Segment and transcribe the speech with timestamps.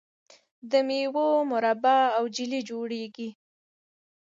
[0.71, 3.29] د میوو مربا او جیلی جوړیږي.